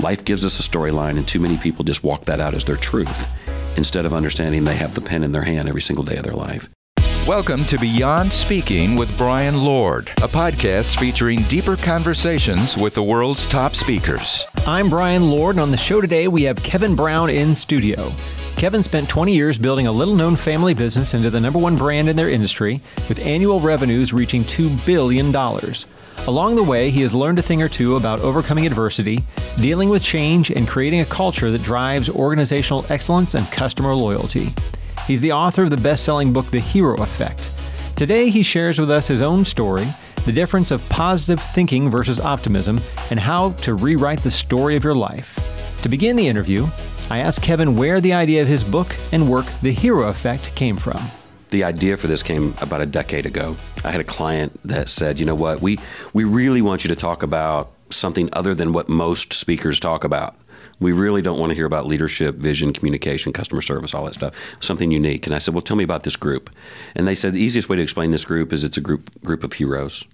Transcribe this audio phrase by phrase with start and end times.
[0.00, 2.76] Life gives us a storyline, and too many people just walk that out as their
[2.76, 3.28] truth
[3.76, 6.36] instead of understanding they have the pen in their hand every single day of their
[6.36, 6.68] life.
[7.26, 13.48] Welcome to Beyond Speaking with Brian Lord, a podcast featuring deeper conversations with the world's
[13.48, 14.46] top speakers.
[14.68, 18.12] I'm Brian Lord, and on the show today we have Kevin Brown in studio.
[18.54, 22.08] Kevin spent 20 years building a little known family business into the number one brand
[22.08, 25.32] in their industry, with annual revenues reaching $2 billion.
[26.28, 29.20] Along the way, he has learned a thing or two about overcoming adversity,
[29.62, 34.52] dealing with change, and creating a culture that drives organizational excellence and customer loyalty.
[35.06, 37.50] He's the author of the best selling book, The Hero Effect.
[37.96, 39.86] Today, he shares with us his own story,
[40.26, 42.78] the difference of positive thinking versus optimism,
[43.10, 45.78] and how to rewrite the story of your life.
[45.80, 46.66] To begin the interview,
[47.08, 50.76] I asked Kevin where the idea of his book and work, The Hero Effect, came
[50.76, 51.00] from.
[51.50, 53.56] The idea for this came about a decade ago.
[53.84, 55.62] I had a client that said, "You know what?
[55.62, 55.78] We
[56.12, 60.36] we really want you to talk about something other than what most speakers talk about."
[60.80, 64.34] we really don't want to hear about leadership, vision, communication, customer service, all that stuff.
[64.60, 65.26] Something unique.
[65.26, 66.50] And I said, well, tell me about this group.
[66.94, 69.44] And they said the easiest way to explain this group is it's a group group
[69.44, 70.04] of heroes.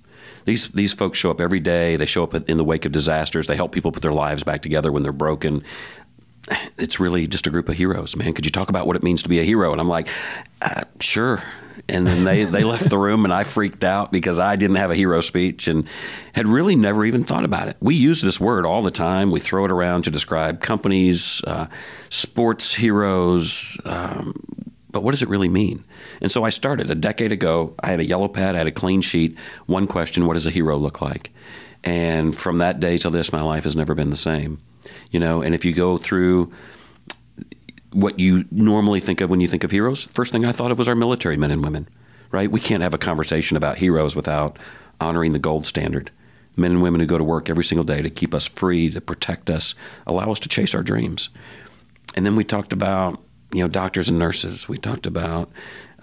[0.45, 1.97] These these folks show up every day.
[1.97, 3.47] They show up in the wake of disasters.
[3.47, 5.63] They help people put their lives back together when they're broken.
[6.77, 8.33] It's really just a group of heroes, man.
[8.33, 9.73] Could you talk about what it means to be a hero?
[9.73, 10.09] And I'm like,
[10.61, 11.43] uh, sure.
[11.89, 14.91] And then they, they left the room, and I freaked out because I didn't have
[14.91, 15.89] a hero speech and
[16.33, 17.77] had really never even thought about it.
[17.81, 19.31] We use this word all the time.
[19.31, 21.67] We throw it around to describe companies, uh,
[22.11, 23.79] sports heroes.
[23.85, 24.35] Um,
[24.91, 25.85] but what does it really mean?
[26.21, 27.75] And so I started a decade ago.
[27.83, 29.37] I had a yellow pad, I had a clean sheet.
[29.67, 31.33] One question What does a hero look like?
[31.83, 34.61] And from that day till this, my life has never been the same.
[35.11, 36.53] You know, and if you go through
[37.93, 40.79] what you normally think of when you think of heroes, first thing I thought of
[40.79, 41.89] was our military men and women,
[42.33, 42.51] right?
[42.51, 44.59] We can't have a conversation about heroes without
[45.01, 46.11] honoring the gold standard.
[46.57, 49.01] Men and women who go to work every single day to keep us free, to
[49.01, 49.75] protect us,
[50.07, 51.29] allow us to chase our dreams.
[52.15, 53.21] And then we talked about,
[53.53, 54.69] you know, doctors and nurses.
[54.69, 55.51] We talked about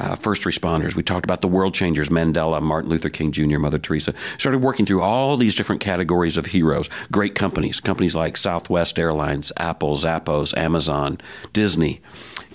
[0.02, 0.96] uh, first responders.
[0.96, 4.14] We talked about the world changers, Mandela, Martin Luther King Jr., Mother Teresa.
[4.38, 6.90] Started working through all these different categories of heroes.
[7.12, 11.20] Great companies, companies like Southwest Airlines, Apple, Zappos, Amazon,
[11.54, 12.02] Disney,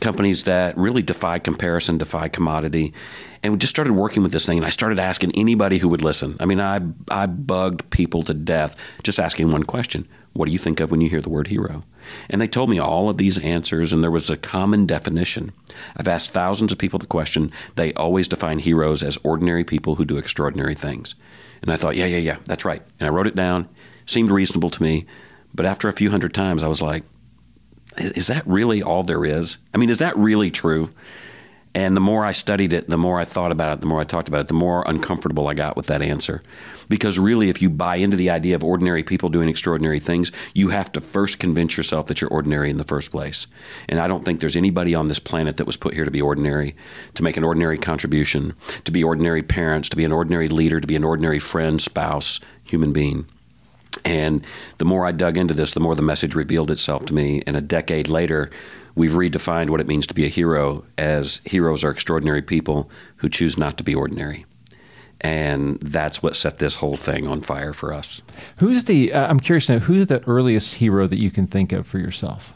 [0.01, 2.93] companies that really defy comparison, defy commodity.
[3.43, 6.03] And we just started working with this thing, and I started asking anybody who would
[6.03, 6.37] listen.
[6.41, 6.81] I mean, I,
[7.11, 11.01] I bugged people to death just asking one question What do you think of when
[11.01, 11.83] you hear the word hero?
[12.29, 15.53] And they told me all of these answers, and there was a common definition.
[15.97, 17.53] I've asked thousands of people the question.
[17.77, 21.15] They always define heroes as ordinary people who do extraordinary things.
[21.63, 22.83] And I thought, yeah, yeah, yeah, that's right.
[23.01, 23.69] And I wrote it down.
[24.07, 25.07] Seemed reasonable to me.
[25.55, 27.05] But after a few hundred times, I was like,
[27.99, 29.57] is that really all there is?
[29.75, 30.91] I mean, is that really true?
[31.77, 34.05] And the more I studied it, the more I thought about it, the more I
[34.05, 36.41] talked about it, the more uncomfortable I got with that answer.
[36.89, 40.69] Because really, if you buy into the idea of ordinary people doing extraordinary things, you
[40.69, 43.47] have to first convince yourself that you're ordinary in the first place.
[43.91, 46.23] And I don't think there's anybody on this planet that was put here to be
[46.23, 46.75] ordinary,
[47.13, 50.87] to make an ordinary contribution, to be ordinary parents, to be an ordinary leader, to
[50.87, 53.27] be an ordinary friend, spouse, human being.
[54.05, 54.45] And
[54.79, 57.43] the more I dug into this, the more the message revealed itself to me.
[57.47, 58.51] And a decade later,
[58.95, 63.29] we've redefined what it means to be a hero as heroes are extraordinary people who
[63.29, 64.47] choose not to be ordinary.
[65.21, 68.23] And that's what set this whole thing on fire for us.
[68.59, 71.87] Who's the, uh, I'm curious now, who's the earliest hero that you can think of
[71.87, 72.53] for yourself?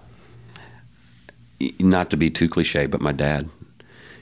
[1.78, 3.48] Not to be too cliche, but my dad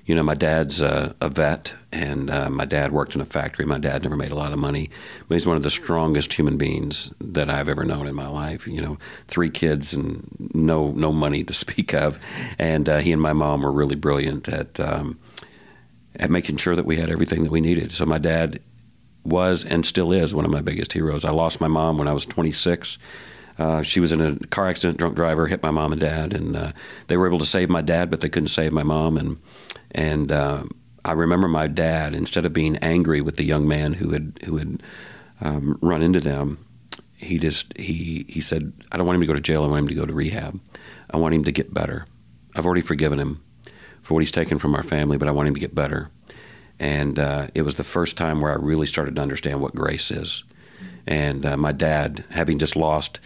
[0.09, 3.67] you know, my dad's a, a vet, and uh, my dad worked in a factory.
[3.67, 4.89] My dad never made a lot of money,
[5.29, 8.67] but he's one of the strongest human beings that I've ever known in my life.
[8.67, 12.19] You know, three kids and no no money to speak of,
[12.59, 15.19] and uh, he and my mom were really brilliant at um,
[16.17, 17.93] at making sure that we had everything that we needed.
[17.93, 18.61] So my dad
[19.25, 21.27] was and still is one of my biggest heroes.
[21.27, 22.97] I lost my mom when I was 26.
[23.59, 26.57] Uh, she was in a car accident, drunk driver, hit my mom and dad, and
[26.57, 26.73] uh,
[27.09, 29.17] they were able to save my dad, but they couldn't save my mom.
[29.17, 29.39] And
[29.91, 30.65] and uh,
[31.05, 34.59] I remember my dad, instead of being angry with the young man who had who
[34.59, 34.83] had
[35.41, 36.65] um, run into them,
[37.17, 39.65] he just he he said, "I don't want him to go to jail.
[39.65, 40.61] I want him to go to rehab.
[41.11, 42.07] I want him to get better.
[42.55, 43.43] I've already forgiven him
[44.03, 46.11] for what he's taken from our family, but I want him to get better."
[46.79, 50.13] And uh, it was the first time where I really started to understand what grace
[50.13, 50.45] is.
[51.09, 53.19] And uh, my dad, having just lost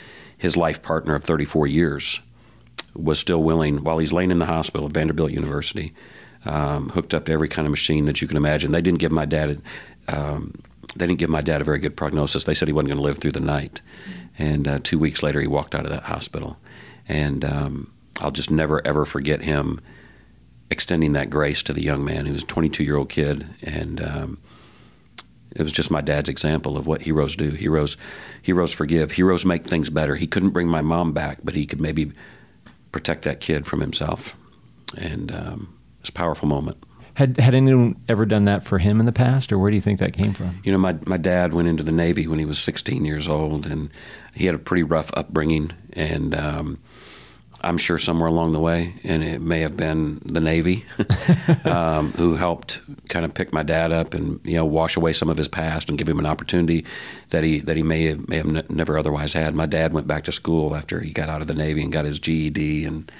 [0.42, 2.18] his life partner of 34 years,
[2.94, 5.94] was still willing, while he's laying in the hospital at Vanderbilt University,
[6.44, 8.72] um, hooked up to every kind of machine that you can imagine.
[8.72, 9.62] They didn't give my dad.
[10.08, 10.60] Um,
[10.96, 12.42] they didn't give my dad a very good prognosis.
[12.42, 13.80] They said he wasn't going to live through the night.
[14.36, 16.56] And uh, two weeks later, he walked out of that hospital.
[17.06, 19.78] And um, I'll just never ever forget him
[20.70, 24.00] extending that grace to the young man who was a 22 year old kid and
[24.02, 24.38] um,
[25.54, 27.50] It was just my dad's example of what heroes do.
[27.50, 27.96] Heroes,
[28.40, 29.12] heroes forgive.
[29.12, 30.16] Heroes make things better.
[30.16, 32.12] He couldn't bring my mom back, but he could maybe
[32.90, 34.37] protect that kid from himself,
[34.96, 36.82] and um, it's a powerful moment.
[37.14, 39.82] Had had anyone ever done that for him in the past, or where do you
[39.82, 40.60] think that came from?
[40.64, 43.66] You know, my my dad went into the Navy when he was 16 years old,
[43.66, 43.90] and
[44.34, 46.78] he had a pretty rough upbringing, and um,
[47.64, 50.84] I'm sure somewhere along the way, and it may have been the Navy,
[51.64, 55.28] um, who helped kind of pick my dad up and you know wash away some
[55.28, 56.84] of his past and give him an opportunity
[57.30, 59.54] that he that he may have, may have never otherwise had.
[59.54, 62.04] My dad went back to school after he got out of the Navy and got
[62.04, 63.12] his GED, and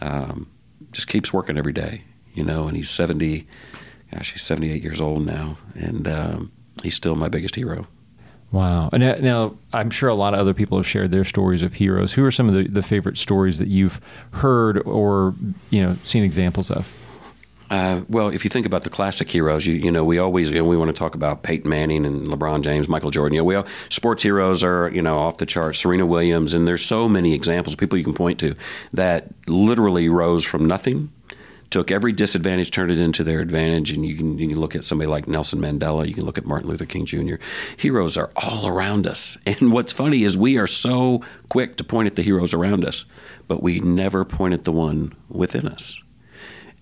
[0.00, 0.48] um,
[0.92, 2.02] just keeps working every day.
[2.34, 3.46] You know, and he's 70.
[4.12, 6.52] Gosh, he's 78 years old now, and um,
[6.82, 7.86] he's still my biggest hero.
[8.56, 8.88] Wow.
[8.90, 11.74] And now, now, I'm sure a lot of other people have shared their stories of
[11.74, 12.14] heroes.
[12.14, 14.00] Who are some of the, the favorite stories that you've
[14.30, 15.34] heard or
[15.68, 16.88] you know seen examples of?
[17.68, 20.56] Uh, well, if you think about the classic heroes, you, you know, we always you
[20.56, 23.34] know, we want to talk about Peyton Manning and LeBron James, Michael Jordan.
[23.34, 25.80] You know, we all, sports heroes are you know off the charts.
[25.80, 28.54] Serena Williams, and there's so many examples, people you can point to
[28.94, 31.12] that literally rose from nothing
[31.76, 33.90] took every disadvantage, turned it into their advantage.
[33.90, 36.46] And you can, you can look at somebody like Nelson Mandela, you can look at
[36.46, 37.34] Martin Luther King Jr.
[37.76, 39.36] Heroes are all around us.
[39.44, 41.20] And what's funny is we are so
[41.50, 43.04] quick to point at the heroes around us,
[43.46, 46.02] but we never point at the one within us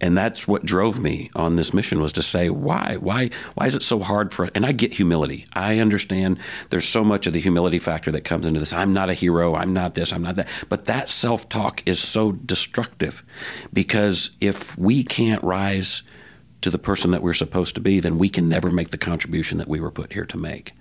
[0.05, 3.75] and that's what drove me on this mission was to say why why why is
[3.75, 5.47] it so hard for and i get humility.
[5.55, 8.75] I understand there's so much of the humility factor that comes into this.
[8.75, 9.55] I'm not a hero.
[9.55, 10.12] I'm not this.
[10.12, 10.49] I'm not that.
[10.69, 13.23] But that self-talk is so destructive
[13.73, 16.03] because if we can't rise
[16.61, 19.57] to the person that we're supposed to be then we can never make the contribution
[19.57, 20.75] that we were put here to make.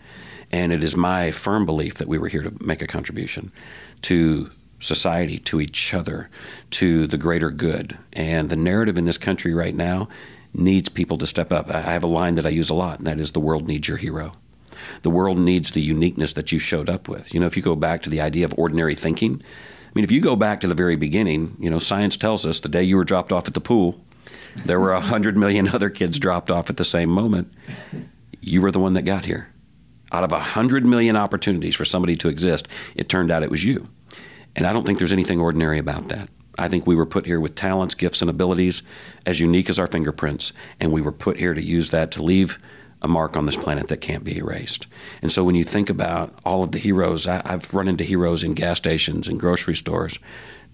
[0.52, 3.54] And it is my firm belief that we were here to make a contribution
[4.02, 4.52] to
[4.84, 6.30] society, to each other,
[6.72, 7.98] to the greater good.
[8.12, 10.10] And the narrative in this country right now
[10.54, 11.72] needs people to step up.
[11.72, 13.88] I have a line that I use a lot, and that is the world needs
[13.88, 14.34] your hero.
[15.02, 17.34] The world needs the uniqueness that you showed up with.
[17.34, 20.12] You know, if you go back to the idea of ordinary thinking, I mean, if
[20.12, 22.98] you go back to the very beginning, you know, science tells us the day you
[22.98, 24.02] were dropped off at the pool,
[24.66, 27.54] there were 100 million other kids dropped off at the same moment.
[28.42, 29.50] You were the one that got here.
[30.12, 33.88] Out of 100 million opportunities for somebody to exist, it turned out it was you.
[34.56, 36.30] And I don't think there's anything ordinary about that.
[36.58, 38.84] I think we were put here with talents, gifts, and abilities
[39.26, 42.60] as unique as our fingerprints, and we were put here to use that to leave
[43.02, 44.88] a mark on this planet that can't be erased.
[45.22, 48.44] And so when you think about all of the heroes, I, have run into heroes
[48.44, 50.20] in gas stations and grocery stores,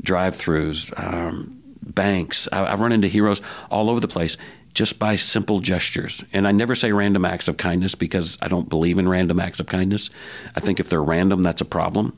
[0.02, 2.48] drive throughs, um, banks.
[2.52, 3.42] I, I've run into heroes
[3.72, 4.38] all over the place
[4.76, 6.24] just by simple gestures.
[6.32, 9.60] And I never say random acts of kindness because I don't believe in random acts
[9.60, 10.12] of kindness.
[10.56, 12.16] I think if they're random, that's a problem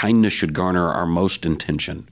[0.00, 2.08] kindness should garner our most intention.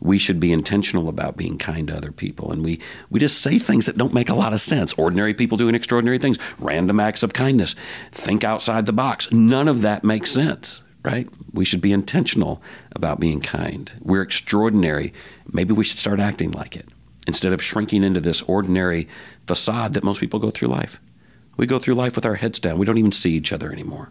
[0.00, 2.50] We should be intentional about being kind to other people.
[2.50, 2.80] And we,
[3.10, 4.92] we just say things that don't make a lot of sense.
[4.94, 7.76] Ordinary people doing extraordinary things, random acts of kindness,
[8.10, 9.30] think outside the box.
[9.30, 11.28] None of that makes sense, right?
[11.52, 12.60] We should be intentional
[12.96, 13.92] about being kind.
[14.00, 15.14] We're extraordinary.
[15.52, 16.88] Maybe we should start acting like it
[17.28, 19.06] instead of shrinking into this ordinary
[19.46, 21.00] facade that most people go through life.
[21.56, 22.78] We go through life with our heads down.
[22.78, 24.10] We don't even see each other anymore.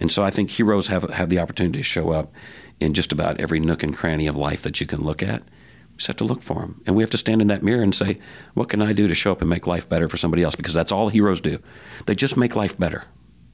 [0.00, 2.32] And so I think heroes have have the opportunity to show up
[2.80, 5.42] in just about every nook and cranny of life that you can look at.
[5.42, 7.82] We just have to look for them, and we have to stand in that mirror
[7.82, 8.18] and say,
[8.54, 10.74] "What can I do to show up and make life better for somebody else?" Because
[10.74, 11.58] that's all heroes do.
[12.06, 13.04] They just make life better.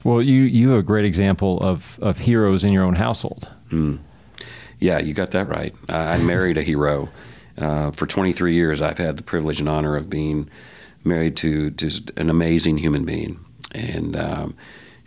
[0.03, 3.49] Well, you you have a great example of of heroes in your own household.
[3.69, 3.99] Mm.
[4.79, 5.75] Yeah, you got that right.
[5.89, 7.09] I married a hero.
[7.57, 10.47] Uh, for 23 years, I've had the privilege and honor of being
[11.03, 13.43] married to, to an amazing human being,
[13.73, 14.15] and.
[14.15, 14.55] Um,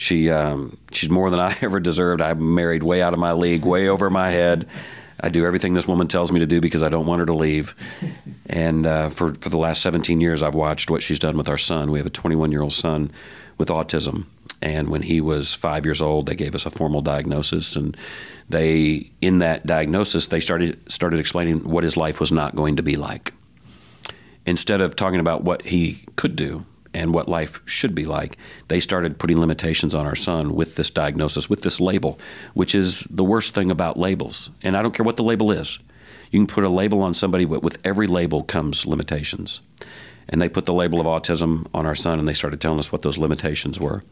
[0.00, 2.22] she um, she's more than I ever deserved.
[2.22, 4.66] I'm married way out of my league, way over my head.
[5.22, 7.34] I do everything this woman tells me to do because I don't want her to
[7.34, 7.74] leave.
[8.46, 11.58] And uh, for for the last 17 years, I've watched what she's done with our
[11.58, 11.90] son.
[11.90, 13.12] We have a 21 year old son
[13.58, 14.24] with autism.
[14.62, 17.96] And when he was five years old, they gave us a formal diagnosis, and
[18.48, 22.82] they, in that diagnosis, they started started explaining what his life was not going to
[22.82, 23.34] be like.
[24.46, 28.36] Instead of talking about what he could do, and what life should be like,
[28.68, 32.18] they started putting limitations on our son with this diagnosis, with this label,
[32.54, 34.50] which is the worst thing about labels.
[34.62, 35.78] And I don't care what the label is.
[36.30, 39.60] You can put a label on somebody, but with every label comes limitations.
[40.28, 42.92] And they put the label of autism on our son, and they started telling us
[42.92, 44.02] what those limitations were.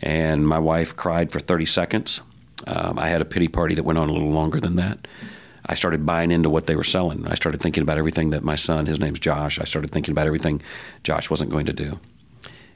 [0.00, 2.22] And my wife cried for 30 seconds.
[2.66, 5.06] Um, I had a pity party that went on a little longer than that.
[5.66, 7.26] I started buying into what they were selling.
[7.26, 10.26] I started thinking about everything that my son, his name's Josh, I started thinking about
[10.26, 10.62] everything
[11.04, 12.00] Josh wasn't going to do.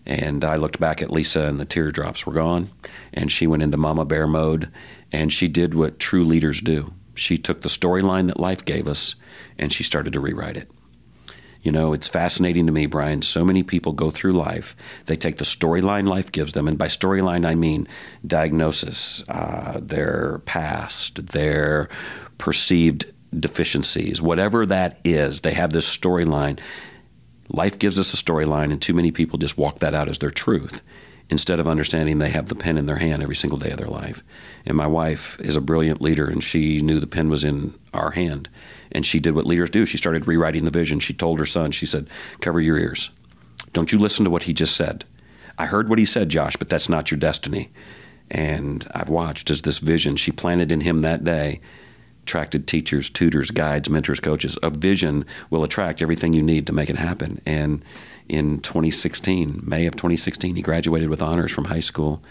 [0.06, 2.68] And I looked back at Lisa, and the teardrops were gone.
[3.12, 4.68] And she went into mama bear mode,
[5.11, 6.92] and she did what true leaders do.
[7.14, 9.14] She took the storyline that life gave us,
[9.58, 10.70] and she started to rewrite it.
[11.62, 13.23] You know, it's fascinating to me, Brian.
[13.23, 14.76] So many people go through life.
[15.06, 17.88] They take the storyline life gives them, and by storyline I mean
[18.26, 21.88] diagnosis, uh, their past, their
[22.37, 23.06] perceived
[23.40, 25.40] deficiencies, whatever that is.
[25.40, 26.61] They have this storyline.
[27.49, 30.31] Life gives us a storyline, and too many people just walk that out as their
[30.31, 30.83] truth
[31.31, 33.89] instead of understanding they have the pen in their hand every single day of their
[33.89, 34.23] life.
[34.67, 38.11] And my wife is a brilliant leader, and she knew the pen was in our
[38.11, 38.49] hand.
[38.93, 39.87] And she did what leaders do.
[39.87, 41.01] She started rewriting the vision.
[41.01, 42.09] She told her son, she said,
[42.41, 43.11] Cover your ears.
[43.73, 45.05] Don't you listen to what he just said.
[45.57, 47.71] I heard what he said, Josh, but that's not your destiny.
[48.31, 51.61] And I've watched as this vision she planted in him that day
[52.25, 54.59] attracted teachers, tutors, guides, mentors, coaches.
[54.62, 57.40] A vision will attract everything you need to make it happen.
[57.45, 57.85] And
[58.31, 62.23] in 2016, May of 2016, he graduated with honors from high school.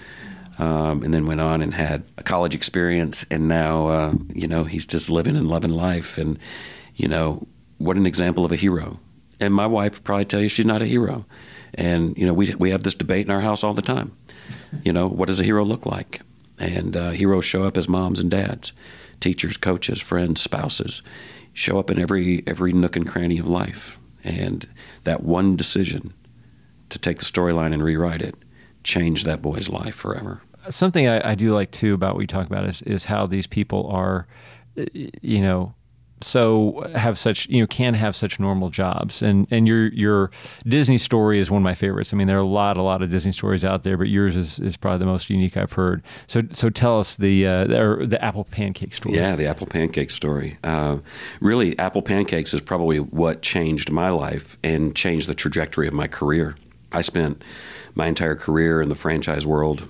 [0.59, 4.65] Um, and then went on and had a college experience, and now uh, you know
[4.65, 6.37] he's just living and loving life, and
[6.95, 7.47] you know
[7.79, 8.99] what an example of a hero.
[9.39, 11.25] And my wife would probably tell you she's not a hero,
[11.73, 14.15] and you know we we have this debate in our house all the time.
[14.83, 16.21] You know what does a hero look like?
[16.59, 18.73] And uh, heroes show up as moms and dads,
[19.23, 21.01] teachers, coaches, friends, spouses,
[21.53, 23.99] show up in every every nook and cranny of life.
[24.23, 24.67] And
[25.05, 26.13] that one decision
[26.89, 28.35] to take the storyline and rewrite it
[28.83, 30.41] changed that boy's life forever.
[30.69, 33.47] Something I, I do like too about what you talk about is is how these
[33.47, 34.27] people are,
[34.75, 35.73] you know,
[36.23, 40.31] so have such you know can have such normal jobs and and your your
[40.65, 42.13] Disney story is one of my favorites.
[42.13, 44.35] I mean there are a lot a lot of Disney stories out there, but yours
[44.35, 46.03] is, is probably the most unique I've heard.
[46.27, 49.15] So so tell us the uh, the, the apple pancake story.
[49.15, 50.57] Yeah, the apple pancake story.
[50.63, 50.97] Uh,
[51.41, 56.07] really, apple pancakes is probably what changed my life and changed the trajectory of my
[56.07, 56.55] career.
[56.91, 57.43] I spent
[57.95, 59.87] my entire career in the franchise world,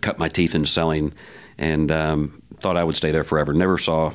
[0.00, 1.12] cut my teeth in selling,
[1.58, 3.52] and um, thought I would stay there forever.
[3.52, 4.12] Never saw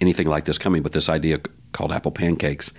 [0.00, 1.40] anything like this coming, but this idea
[1.72, 2.72] called apple pancakes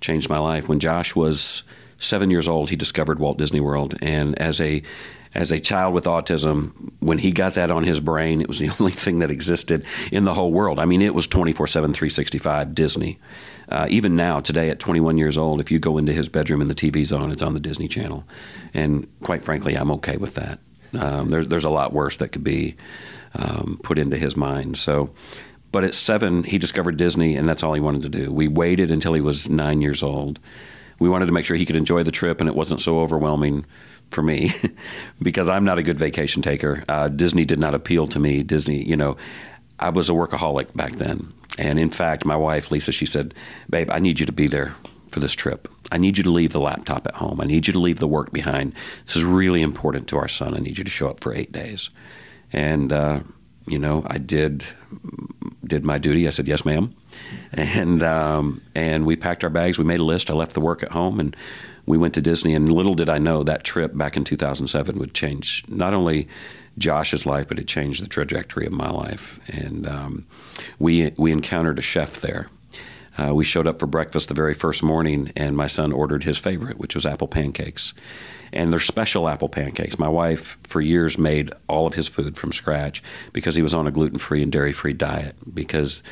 [0.00, 0.68] changed my life.
[0.68, 1.62] When Josh was
[1.98, 4.82] seven years old, he discovered Walt Disney World, and as a
[5.34, 8.68] as a child with autism, when he got that on his brain, it was the
[8.80, 10.78] only thing that existed in the whole world.
[10.78, 13.18] I mean, it was 24 7, 365 Disney.
[13.68, 16.68] Uh, even now, today at 21 years old, if you go into his bedroom and
[16.68, 18.24] the TV's on, it's on the Disney Channel.
[18.74, 20.58] And quite frankly, I'm okay with that.
[20.92, 22.74] Um, there's, there's a lot worse that could be
[23.34, 24.76] um, put into his mind.
[24.76, 25.08] So,
[25.72, 28.30] but at seven, he discovered Disney, and that's all he wanted to do.
[28.30, 30.38] We waited until he was nine years old.
[30.98, 33.64] We wanted to make sure he could enjoy the trip, and it wasn't so overwhelming
[34.10, 34.52] for me
[35.22, 36.84] because I'm not a good vacation taker.
[36.88, 38.42] Uh, Disney did not appeal to me.
[38.42, 39.16] Disney, you know,
[39.78, 41.32] I was a workaholic back then.
[41.58, 43.34] And in fact, my wife, Lisa, she said,
[43.68, 44.74] Babe, I need you to be there
[45.08, 45.68] for this trip.
[45.90, 47.40] I need you to leave the laptop at home.
[47.40, 48.74] I need you to leave the work behind.
[49.04, 50.54] This is really important to our son.
[50.54, 51.90] I need you to show up for eight days.
[52.52, 53.20] And, uh,
[53.66, 54.64] you know, I did
[55.64, 56.26] did my duty.
[56.26, 56.94] I said, "Yes, ma'am,"
[57.52, 59.78] and um, and we packed our bags.
[59.78, 60.30] We made a list.
[60.30, 61.36] I left the work at home, and
[61.86, 62.54] we went to Disney.
[62.54, 66.28] And little did I know that trip back in 2007 would change not only
[66.78, 69.40] Josh's life, but it changed the trajectory of my life.
[69.48, 70.26] And um,
[70.78, 72.48] we we encountered a chef there.
[73.18, 76.38] Uh, we showed up for breakfast the very first morning, and my son ordered his
[76.38, 77.92] favorite, which was apple pancakes
[78.52, 79.98] and they're special apple pancakes.
[79.98, 83.02] My wife, for years, made all of his food from scratch
[83.32, 85.34] because he was on a gluten free and dairy free diet.
[85.52, 86.02] Because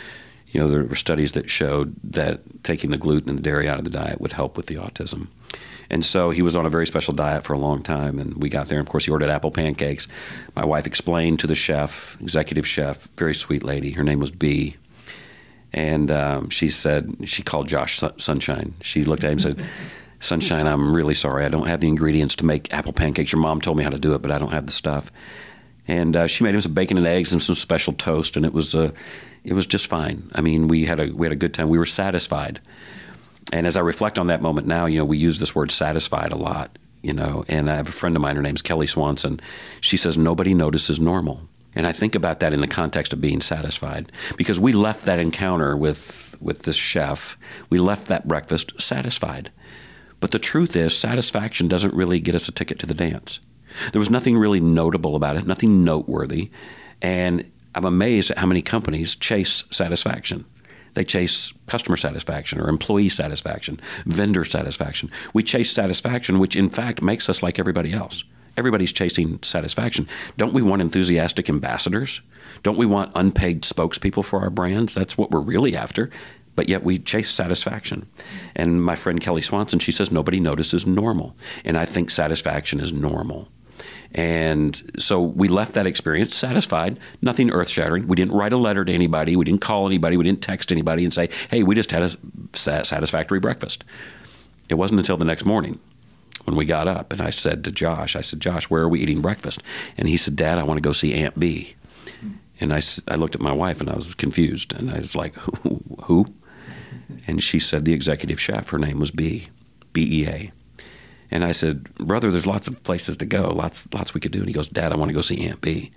[0.48, 3.78] you know there were studies that showed that taking the gluten and the dairy out
[3.78, 5.28] of the diet would help with the autism.
[5.90, 8.18] And so he was on a very special diet for a long time.
[8.18, 10.06] And we got there, and of course, he ordered apple pancakes.
[10.54, 13.90] My wife explained to the chef, executive chef, very sweet lady.
[13.90, 14.76] Her name was B.
[15.72, 18.74] And um, she said, she called Josh Sunshine.
[18.80, 19.66] She looked at him and said,
[20.20, 21.44] Sunshine, I'm really sorry.
[21.44, 23.32] I don't have the ingredients to make apple pancakes.
[23.32, 25.10] Your mom told me how to do it, but I don't have the stuff.
[25.88, 28.52] And uh, she made him some bacon and eggs and some special toast, and it
[28.52, 28.92] was uh,
[29.44, 30.30] it was just fine.
[30.34, 31.68] I mean, we had a we had a good time.
[31.68, 32.60] We were satisfied.
[33.52, 36.32] And as I reflect on that moment now, you know, we use this word satisfied
[36.32, 37.44] a lot, you know.
[37.48, 38.36] And I have a friend of mine.
[38.36, 39.40] Her name's Kelly Swanson.
[39.80, 41.48] She says nobody notices normal.
[41.74, 45.18] And I think about that in the context of being satisfied because we left that
[45.18, 47.36] encounter with with this chef.
[47.68, 49.50] We left that breakfast satisfied.
[50.20, 53.40] But the truth is, satisfaction doesn't really get us a ticket to the dance.
[53.92, 56.50] There was nothing really notable about it, nothing noteworthy.
[57.00, 60.44] And I'm amazed at how many companies chase satisfaction.
[60.94, 65.10] They chase customer satisfaction or employee satisfaction, vendor satisfaction.
[65.32, 68.24] We chase satisfaction, which in fact makes us like everybody else.
[68.60, 70.06] Everybody's chasing satisfaction.
[70.36, 72.20] Don't we want enthusiastic ambassadors?
[72.62, 74.94] Don't we want unpaid spokespeople for our brands?
[74.94, 76.10] That's what we're really after
[76.56, 78.06] but yet we chase satisfaction.
[78.54, 81.34] And my friend Kelly Swanson, she says nobody notices normal.
[81.64, 83.48] And I think satisfaction is normal.
[84.12, 88.08] And so we left that experience satisfied, nothing earth shattering.
[88.08, 89.36] We didn't write a letter to anybody.
[89.36, 90.18] We didn't call anybody.
[90.18, 92.10] We didn't text anybody and say, hey, we just had a
[92.52, 93.84] satisfactory breakfast.
[94.68, 95.80] It wasn't until the next morning
[96.44, 99.00] when we got up and I said to Josh, I said, Josh, where are we
[99.00, 99.62] eating breakfast?
[99.96, 101.74] And he said, Dad, I want to go see Aunt B.
[102.60, 104.72] And I, I looked at my wife and I was confused.
[104.74, 105.80] And I was like, who?
[106.04, 106.26] who?
[107.26, 108.68] And she said, the executive chef.
[108.70, 109.48] Her name was B,
[109.92, 110.52] B E A.
[111.30, 114.40] And I said, brother, there's lots of places to go, lots, lots we could do.
[114.40, 115.92] And he goes, Dad, I want to go see Aunt Bee.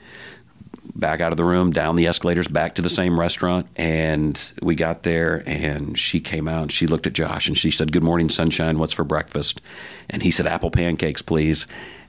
[0.95, 3.67] Back out of the room, down the escalators, back to the same restaurant.
[3.75, 7.71] And we got there, and she came out and she looked at Josh and she
[7.71, 8.77] said, Good morning, sunshine.
[8.77, 9.59] What's for breakfast?
[10.09, 11.65] And he said, Apple pancakes, please.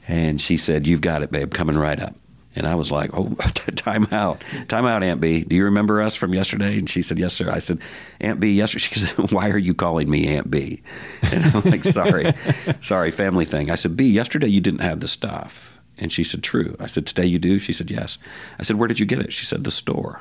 [0.07, 2.15] And she said, You've got it, babe, coming right up.
[2.57, 3.31] And I was like, oh,
[3.75, 4.43] time out.
[4.69, 5.43] Time out, Aunt B.
[5.43, 6.79] Do you remember us from yesterday?
[6.79, 7.51] And she said, yes, sir.
[7.51, 7.81] I said,
[8.21, 8.85] Aunt B, yesterday.
[8.85, 10.83] She said, why are you calling me Aunt B?
[11.33, 12.33] And I'm like, sorry,
[12.81, 13.71] sorry, family thing.
[13.71, 15.74] I said, B, yesterday you didn't have the stuff.
[15.99, 16.77] And she said, true.
[16.81, 17.59] I said, today you do?
[17.59, 18.19] She said, yes.
[18.59, 19.33] I said, where did you get it?
[19.33, 20.21] She said, the store.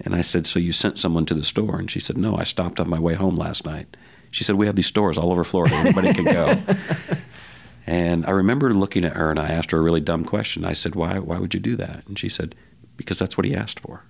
[0.00, 1.78] And I said, so you sent someone to the store?
[1.78, 3.96] And she said, no, I stopped on my way home last night.
[4.30, 5.74] She said, we have these stores all over Florida.
[5.76, 6.56] Anybody can go.
[7.86, 10.64] And I remember looking at her and I asked her a really dumb question.
[10.64, 12.02] I said, Why, why would you do that?
[12.06, 12.54] And she said,
[12.96, 14.02] Because that's what he asked for.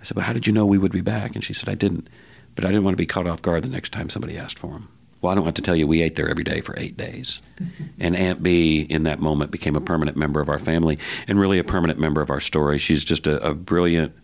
[0.00, 1.34] I said, But how did you know we would be back?
[1.34, 2.08] And she said, I didn't.
[2.54, 4.72] But I didn't want to be caught off guard the next time somebody asked for
[4.72, 4.88] him.
[5.22, 7.40] Well, I don't have to tell you, we ate there every day for eight days.
[7.60, 7.84] Mm-hmm.
[8.00, 10.98] And Aunt B, in that moment, became a permanent member of our family
[11.28, 12.78] and really a permanent member of our story.
[12.78, 14.14] She's just a, a brilliant,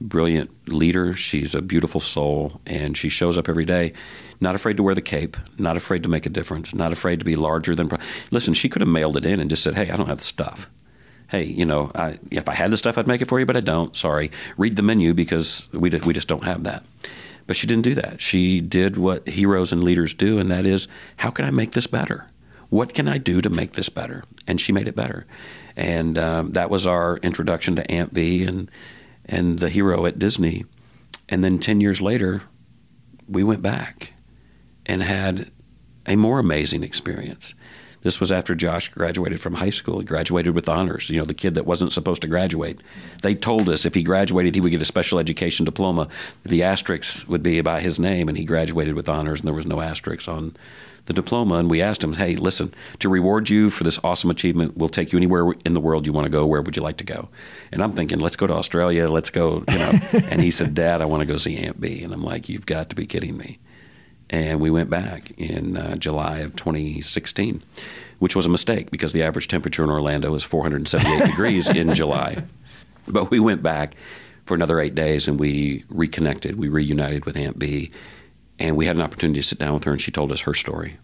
[0.00, 1.14] brilliant leader.
[1.14, 3.92] She's a beautiful soul, and she shows up every day
[4.40, 7.24] not afraid to wear the cape, not afraid to make a difference, not afraid to
[7.24, 7.90] be larger than.
[8.30, 10.24] Listen, she could have mailed it in and just said, "Hey, I don't have the
[10.24, 10.70] stuff."
[11.28, 13.56] Hey, you know, I, if I had the stuff, I'd make it for you, but
[13.56, 13.96] I don't.
[13.96, 14.30] Sorry.
[14.56, 16.84] Read the menu because we we just don't have that.
[17.46, 18.22] But she didn't do that.
[18.22, 21.86] She did what heroes and leaders do, and that is, how can I make this
[21.86, 22.26] better?
[22.70, 24.24] What can I do to make this better?
[24.46, 25.26] And she made it better.
[25.76, 28.70] And um, that was our introduction to Aunt B and
[29.26, 30.64] and the hero at Disney.
[31.28, 32.42] And then ten years later,
[33.28, 34.12] we went back
[34.86, 35.50] and had
[36.06, 37.54] a more amazing experience.
[38.04, 39.98] This was after Josh graduated from high school.
[39.98, 41.08] He graduated with honors.
[41.08, 42.80] You know, the kid that wasn't supposed to graduate.
[43.22, 46.08] They told us if he graduated, he would get a special education diploma.
[46.44, 49.64] The asterisk would be by his name, and he graduated with honors, and there was
[49.64, 50.54] no asterisk on
[51.06, 51.54] the diploma.
[51.54, 55.12] And we asked him, "Hey, listen, to reward you for this awesome achievement, we'll take
[55.12, 56.44] you anywhere in the world you want to go.
[56.44, 57.30] Where would you like to go?"
[57.72, 59.08] And I'm thinking, "Let's go to Australia.
[59.08, 59.92] Let's go." You know.
[60.28, 62.66] and he said, "Dad, I want to go see Aunt B." And I'm like, "You've
[62.66, 63.58] got to be kidding me."
[64.34, 67.62] And we went back in uh, July of 2016,
[68.18, 72.42] which was a mistake because the average temperature in Orlando is 478 degrees in July.
[73.06, 73.94] But we went back
[74.44, 76.58] for another eight days and we reconnected.
[76.58, 77.92] We reunited with Aunt B,
[78.58, 80.54] and we had an opportunity to sit down with her, and she told us her
[80.54, 80.96] story.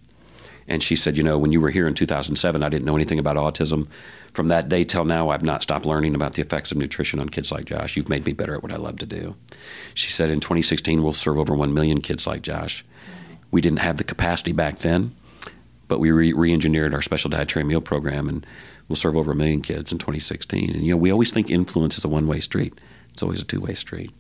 [0.67, 3.21] And she said, You know, when you were here in 2007, I didn't know anything
[3.21, 3.87] about autism.
[4.33, 7.29] From that day till now, I've not stopped learning about the effects of nutrition on
[7.29, 7.97] kids like Josh.
[7.97, 9.37] You've made me better at what I love to do.
[9.95, 12.85] She said, In 2016, we'll serve over 1 million kids like Josh.
[13.51, 15.15] We didn't have the capacity back then,
[15.89, 18.47] but we re engineered our special dietary meal program and
[18.89, 20.71] we'll serve over a million kids in 2016.
[20.71, 22.75] And, you know, we always think influence is a one way street,
[23.13, 24.13] it's always a two way street.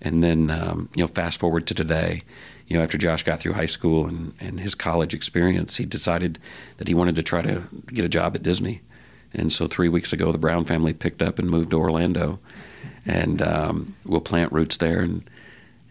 [0.00, 2.22] And then, um, you know, fast forward to today,
[2.66, 6.38] you know, after Josh got through high school and, and his college experience, he decided
[6.78, 8.80] that he wanted to try to get a job at Disney.
[9.32, 12.40] And so three weeks ago, the Brown family picked up and moved to Orlando.
[13.06, 15.22] And um, we'll plant roots there and,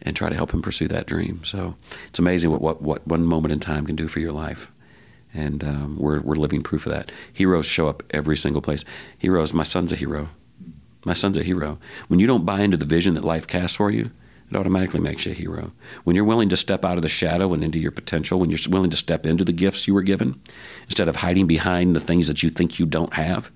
[0.03, 1.43] and try to help him pursue that dream.
[1.43, 1.75] So
[2.07, 4.71] it's amazing what, what, what one moment in time can do for your life.
[5.33, 7.11] And um, we're, we're living proof of that.
[7.31, 8.83] Heroes show up every single place.
[9.17, 10.29] Heroes, my son's a hero.
[11.05, 11.79] My son's a hero.
[12.07, 14.11] When you don't buy into the vision that life casts for you,
[14.49, 15.71] it automatically makes you a hero.
[16.03, 18.59] When you're willing to step out of the shadow and into your potential, when you're
[18.69, 20.41] willing to step into the gifts you were given,
[20.83, 23.49] instead of hiding behind the things that you think you don't have,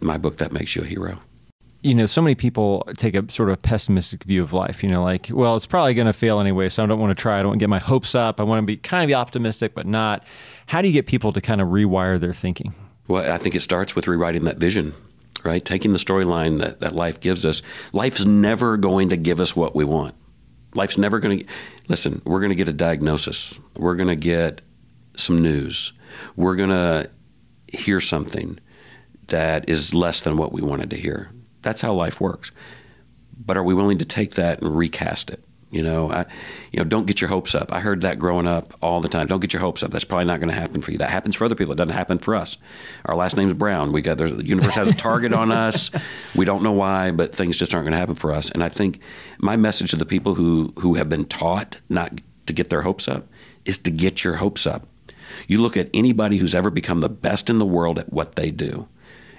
[0.00, 1.18] my book, that makes you a hero
[1.82, 4.82] you know, so many people take a sort of pessimistic view of life.
[4.82, 7.20] You know, like, well, it's probably going to fail anyway, so I don't want to
[7.20, 7.38] try.
[7.38, 8.40] I don't want to get my hopes up.
[8.40, 10.24] I want to be kind of be optimistic, but not.
[10.66, 12.74] How do you get people to kind of rewire their thinking?
[13.08, 14.94] Well, I think it starts with rewriting that vision,
[15.44, 15.64] right?
[15.64, 17.62] Taking the storyline that, that life gives us.
[17.92, 20.14] Life's never going to give us what we want.
[20.74, 21.46] Life's never going to.
[21.88, 23.58] Listen, we're going to get a diagnosis.
[23.76, 24.62] We're going to get
[25.16, 25.92] some news.
[26.36, 27.10] We're going to
[27.66, 28.58] hear something
[29.26, 31.30] that is less than what we wanted to hear
[31.62, 32.52] that's how life works.
[33.44, 35.42] But are we willing to take that and recast it?
[35.72, 36.26] You know, I,
[36.70, 37.72] you know, don't get your hopes up.
[37.72, 39.26] I heard that growing up all the time.
[39.26, 39.90] Don't get your hopes up.
[39.90, 40.98] That's probably not going to happen for you.
[40.98, 41.72] That happens for other people.
[41.72, 42.58] It doesn't happen for us.
[43.06, 43.90] Our last name is Brown.
[43.90, 45.90] We got the universe has a target on us.
[46.34, 48.50] We don't know why, but things just aren't going to happen for us.
[48.50, 49.00] And I think
[49.38, 53.06] my message to the people who who have been taught not to get their hopes
[53.06, 53.26] up
[53.64, 54.86] is to get your hopes up.
[55.46, 58.50] You look at anybody who's ever become the best in the world at what they
[58.50, 58.88] do,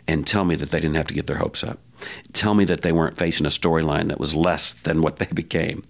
[0.07, 1.79] and tell me that they didn't have to get their hopes up
[2.33, 5.83] Tell me that they weren't facing a storyline that was less than what they became.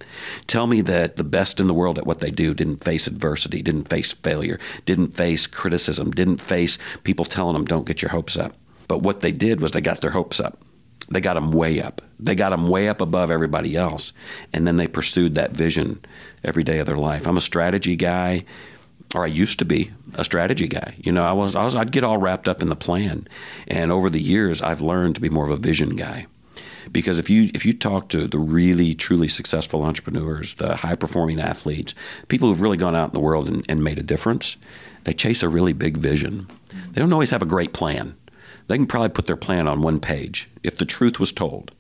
[0.48, 3.62] Tell me that the best in the world at what they do didn't face adversity,
[3.62, 8.38] didn't face failure, didn't face criticism, didn't face people telling them, don't get your hopes
[8.38, 8.56] up.
[8.88, 10.60] But what they did was they got their hopes up.
[11.10, 12.02] They got them way up.
[12.20, 14.14] They got them way up above everybody else.
[14.54, 16.04] And then they pursued that vision
[16.44, 17.28] every day of their life.
[17.28, 18.46] I'm a strategy guy
[19.16, 20.96] or I used to be a strategy guy.
[21.00, 23.28] You know, I was, I was I'd get all wrapped up in the plan.
[23.68, 26.28] And over the years I've learned to be more of a vision guy.
[26.92, 31.40] Because if you if you talk to the really truly successful entrepreneurs, the high performing
[31.40, 31.96] athletes,
[32.28, 34.58] people who've really gone out in the world and, and made a difference,
[35.06, 36.48] they chase a really big vision.
[36.92, 38.16] They don't always have a great plan.
[38.68, 41.72] They can probably put their plan on one page if the truth was told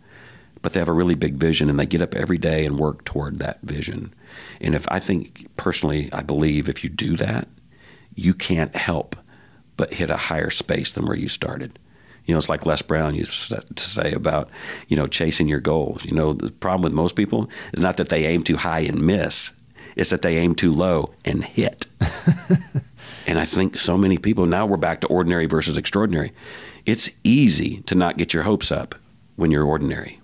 [0.63, 3.04] but they have a really big vision and they get up every day and work
[3.04, 4.12] toward that vision.
[4.60, 7.47] And if I think personally, I believe if you do that,
[8.15, 9.15] you can't help
[9.76, 11.78] but hit a higher space than where you started.
[12.26, 14.49] You know, it's like Les Brown used to say about,
[14.88, 16.06] you know, chasing your goals.
[16.06, 19.06] You know, the problem with most people is not that they aim too high and
[19.06, 19.52] miss,
[19.97, 21.88] it's that they aim too low and hit.
[23.28, 26.32] and I think so many people, now we're back to ordinary versus extraordinary.
[26.86, 28.95] It's easy to not get your hopes up
[29.36, 30.21] when you're ordinary.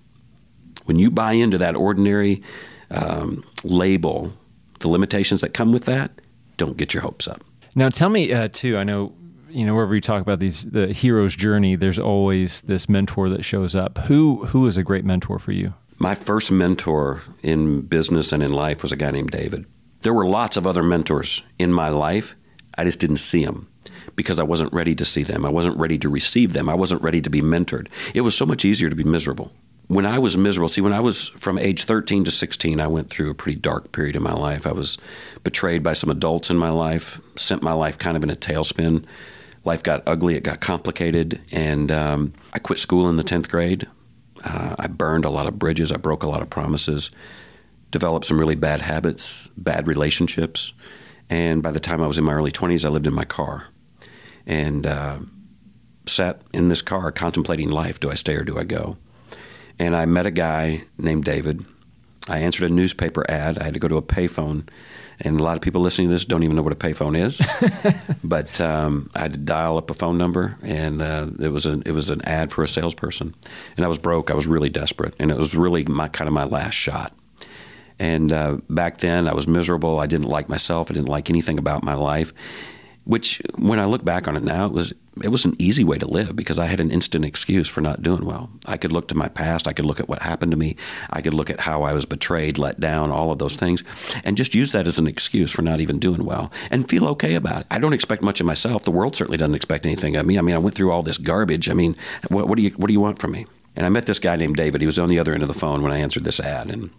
[0.89, 2.41] When you buy into that ordinary
[2.89, 4.33] um, label,
[4.79, 6.09] the limitations that come with that,
[6.57, 7.43] don't get your hopes up.
[7.75, 8.75] Now, tell me uh, too.
[8.75, 9.13] I know
[9.51, 13.45] you know wherever you talk about these the hero's journey, there's always this mentor that
[13.45, 13.99] shows up.
[13.99, 15.75] Who who is a great mentor for you?
[15.99, 19.67] My first mentor in business and in life was a guy named David.
[20.01, 22.35] There were lots of other mentors in my life.
[22.79, 23.67] I just didn't see them
[24.15, 25.45] because I wasn't ready to see them.
[25.45, 26.67] I wasn't ready to receive them.
[26.67, 27.91] I wasn't ready to be mentored.
[28.15, 29.51] It was so much easier to be miserable
[29.89, 33.09] when I was miserable, see, when I was from age 13 to 16, I went
[33.09, 34.67] through a pretty dark period in my life.
[34.67, 34.99] I was
[35.43, 39.03] betrayed by some adults in my life, sent my life kind of in a tailspin.
[39.65, 43.87] Life got ugly, it got complicated, and um, I quit school in the 10th grade.
[44.43, 47.09] Uh, I burned a lot of bridges, I broke a lot of promises,
[47.89, 50.73] developed some really bad habits, bad relationships.
[51.31, 53.65] And by the time I was in my early 20s, I lived in my car
[54.45, 55.17] and uh,
[56.05, 58.97] sat in this car contemplating life do I stay or do I go?
[59.79, 61.65] And I met a guy named David.
[62.27, 63.57] I answered a newspaper ad.
[63.57, 64.67] I had to go to a payphone,
[65.19, 67.41] and a lot of people listening to this don't even know what a payphone is.
[68.23, 71.81] but um, I had to dial up a phone number, and uh, it was a
[71.85, 73.33] it was an ad for a salesperson.
[73.77, 74.29] And I was broke.
[74.29, 77.13] I was really desperate, and it was really my kind of my last shot.
[77.97, 79.99] And uh, back then, I was miserable.
[79.99, 80.89] I didn't like myself.
[80.89, 82.33] I didn't like anything about my life.
[83.09, 84.93] Which, when I look back on it now, it was
[85.23, 88.03] it was an easy way to live because I had an instant excuse for not
[88.03, 88.51] doing well.
[88.67, 90.75] I could look to my past, I could look at what happened to me,
[91.09, 93.83] I could look at how I was betrayed, let down, all of those things,
[94.23, 97.33] and just use that as an excuse for not even doing well and feel okay
[97.33, 97.67] about it.
[97.71, 98.83] I don't expect much of myself.
[98.83, 100.37] The world certainly doesn't expect anything of me.
[100.37, 101.67] I mean, I went through all this garbage.
[101.67, 101.95] I mean,
[102.27, 103.47] what, what do you what do you want from me?
[103.75, 104.81] And I met this guy named David.
[104.81, 106.91] He was on the other end of the phone when I answered this ad, and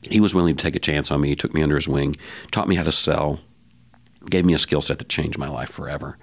[0.00, 1.28] he was willing to take a chance on me.
[1.28, 2.16] He took me under his wing,
[2.50, 3.40] taught me how to sell,
[4.30, 6.18] gave me a skill set that changed my life forever.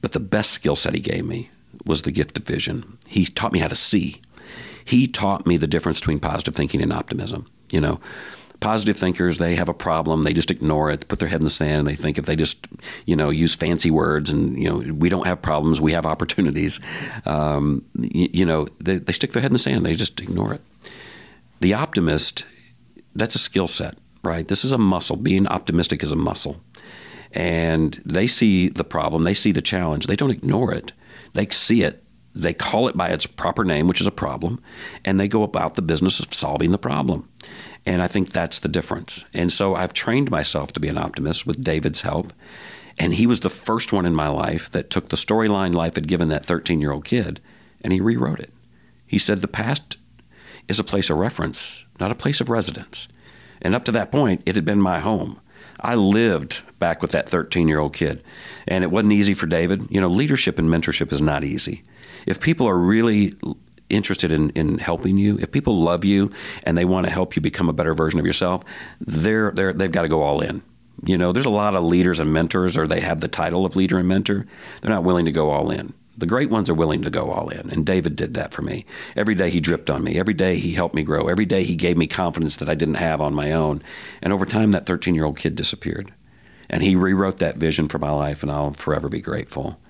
[0.00, 1.50] But the best skill set he gave me
[1.84, 2.98] was the gift of vision.
[3.08, 4.20] He taught me how to see.
[4.84, 7.46] He taught me the difference between positive thinking and optimism.
[7.70, 8.00] You know,
[8.60, 11.50] positive thinkers they have a problem they just ignore it put their head in the
[11.50, 12.68] sand and they think if they just
[13.06, 16.78] you know use fancy words and you know we don't have problems we have opportunities
[17.24, 20.52] um, you, you, know they, they stick their head in the sand they just ignore
[20.52, 20.60] it
[21.60, 22.44] the optimist
[23.14, 26.60] that's a skill set right this is a muscle being optimistic is a muscle
[27.32, 30.92] and they see the problem, they see the challenge, they don't ignore it.
[31.34, 32.02] They see it,
[32.34, 34.60] they call it by its proper name, which is a problem,
[35.04, 37.28] and they go about the business of solving the problem.
[37.86, 39.24] And I think that's the difference.
[39.32, 42.32] And so I've trained myself to be an optimist with David's help.
[42.98, 46.08] And he was the first one in my life that took the storyline life had
[46.08, 47.40] given that 13 year old kid
[47.82, 48.52] and he rewrote it.
[49.06, 49.96] He said the past
[50.68, 53.08] is a place of reference, not a place of residence.
[53.62, 55.40] And up to that point, it had been my home.
[55.80, 58.22] I lived back with that 13 year old kid,
[58.68, 59.86] and it wasn't easy for David.
[59.90, 61.82] You know, leadership and mentorship is not easy.
[62.26, 63.34] If people are really
[63.88, 66.30] interested in, in helping you, if people love you
[66.62, 68.62] and they want to help you become a better version of yourself,
[69.00, 70.62] they're, they're, they've got to go all in.
[71.04, 73.74] You know, there's a lot of leaders and mentors, or they have the title of
[73.74, 74.44] leader and mentor.
[74.80, 75.94] They're not willing to go all in.
[76.20, 78.84] The great ones are willing to go all in, and David did that for me.
[79.16, 80.18] Every day he dripped on me.
[80.18, 81.28] Every day he helped me grow.
[81.28, 83.82] Every day he gave me confidence that I didn't have on my own.
[84.20, 86.12] And over time, that 13 year old kid disappeared.
[86.68, 89.80] And he rewrote that vision for my life, and I'll forever be grateful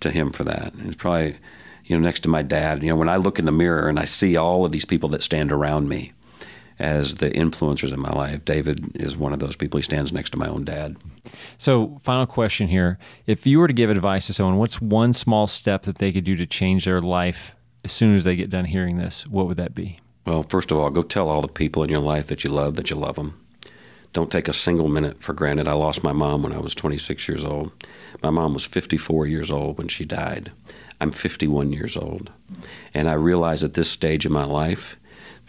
[0.00, 0.72] to him for that.
[0.80, 1.36] It's probably,
[1.84, 2.82] you know, next to my dad.
[2.82, 5.08] You know, when I look in the mirror and I see all of these people
[5.10, 6.12] that stand around me,
[6.80, 8.44] as the influencers in my life.
[8.44, 9.78] David is one of those people.
[9.78, 10.96] He stands next to my own dad.
[11.58, 12.98] So, final question here.
[13.26, 16.24] If you were to give advice to someone, what's one small step that they could
[16.24, 19.56] do to change their life as soon as they get done hearing this, what would
[19.58, 20.00] that be?
[20.26, 22.76] Well, first of all, go tell all the people in your life that you love
[22.76, 23.38] that you love them.
[24.12, 25.68] Don't take a single minute for granted.
[25.68, 27.70] I lost my mom when I was 26 years old.
[28.22, 30.50] My mom was 54 years old when she died.
[31.00, 32.30] I'm 51 years old.
[32.92, 34.96] And I realize at this stage in my life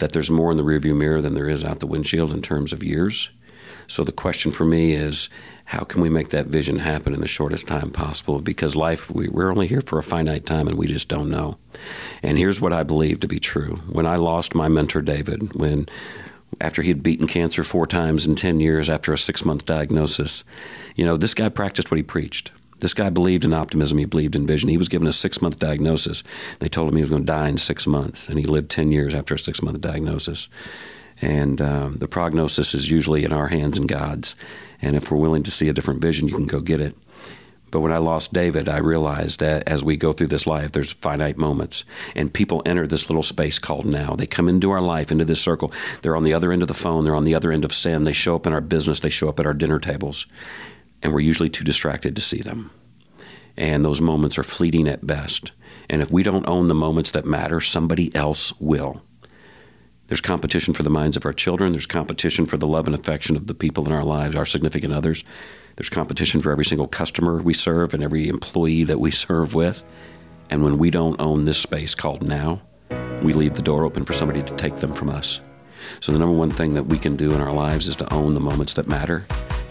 [0.01, 2.73] that there's more in the rearview mirror than there is out the windshield in terms
[2.73, 3.29] of years.
[3.87, 5.29] So the question for me is
[5.65, 8.41] how can we make that vision happen in the shortest time possible?
[8.41, 11.57] Because life, we, we're only here for a finite time and we just don't know.
[12.23, 13.75] And here's what I believe to be true.
[13.89, 15.87] When I lost my mentor, David, when
[16.59, 20.43] after he had beaten cancer four times in 10 years after a six month diagnosis,
[20.95, 22.51] you know, this guy practiced what he preached.
[22.81, 23.97] This guy believed in optimism.
[23.97, 24.69] He believed in vision.
[24.69, 26.23] He was given a six month diagnosis.
[26.59, 28.91] They told him he was going to die in six months, and he lived 10
[28.91, 30.49] years after a six month diagnosis.
[31.21, 34.35] And um, the prognosis is usually in our hands and God's.
[34.81, 36.95] And if we're willing to see a different vision, you can go get it.
[37.69, 40.91] But when I lost David, I realized that as we go through this life, there's
[40.91, 41.85] finite moments.
[42.15, 44.13] And people enter this little space called now.
[44.15, 45.71] They come into our life, into this circle.
[46.01, 48.03] They're on the other end of the phone, they're on the other end of sin.
[48.03, 50.25] They show up in our business, they show up at our dinner tables
[51.01, 52.71] and we're usually too distracted to see them.
[53.57, 55.51] And those moments are fleeting at best.
[55.89, 59.01] And if we don't own the moments that matter, somebody else will.
[60.07, 61.71] There's competition for the minds of our children.
[61.71, 64.93] There's competition for the love and affection of the people in our lives, our significant
[64.93, 65.23] others.
[65.77, 69.83] There's competition for every single customer we serve and every employee that we serve with.
[70.49, 72.61] And when we don't own this space called now,
[73.21, 75.39] we leave the door open for somebody to take them from us.
[75.99, 78.33] So, the number one thing that we can do in our lives is to own
[78.33, 79.25] the moments that matter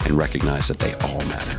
[0.05, 1.57] and recognize that they all matter.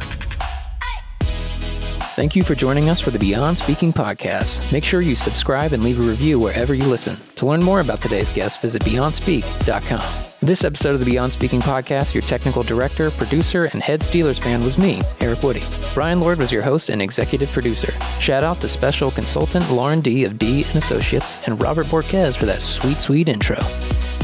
[2.15, 4.71] Thank you for joining us for the Beyond Speaking podcast.
[4.71, 7.17] Make sure you subscribe and leave a review wherever you listen.
[7.37, 10.03] To learn more about today's guest, visit BeyondSpeak.com.
[10.41, 14.63] This episode of the Beyond Speaking podcast, your technical director, producer, and head Steelers fan
[14.63, 15.63] was me, Eric Woody.
[15.95, 17.93] Brian Lord was your host and executive producer.
[18.21, 22.45] Shout out to special consultant Lauren D of D and Associates and Robert Borquez for
[22.45, 23.57] that sweet, sweet intro.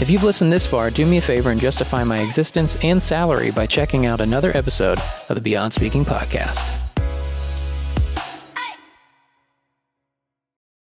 [0.00, 3.50] If you've listened this far, do me a favor and justify my existence and salary
[3.50, 6.87] by checking out another episode of the Beyond Speaking podcast.